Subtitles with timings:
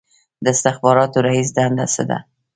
[0.43, 2.17] د استخباراتو رییس دنده څه ده؟